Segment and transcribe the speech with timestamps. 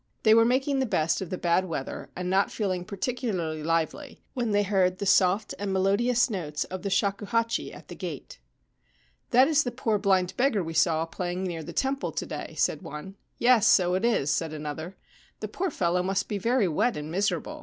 [0.23, 4.49] They were making the best of the bad weather, and not feeling particularly lively, when
[4.49, 8.39] they heard the soft and melodious notes of the shakuhachi at the gate.
[8.83, 12.55] < That is the poor blind beggar we saw playing near the temple to day/
[12.57, 14.97] said one.' Yes: so it is,' said another.
[15.17, 17.59] * The poor fellow must be very wet and miserable.